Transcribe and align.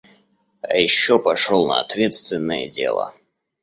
А 0.61 0.77
ещё 0.77 1.19
пошёл 1.19 1.67
на 1.67 1.79
ответственное 1.79 2.67
дело. 2.67 3.13